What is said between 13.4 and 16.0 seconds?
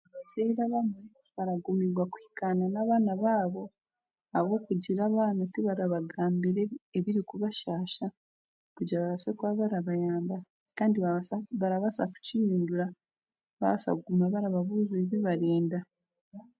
barabaasa kuguma barababuuza ebi barenda.